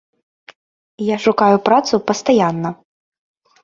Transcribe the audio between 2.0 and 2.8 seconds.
пастаянна.